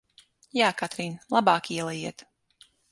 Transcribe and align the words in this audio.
Jā, 0.59 0.69
Katrīn, 0.79 1.21
labāk 1.37 1.71
ielejiet! 1.77 2.29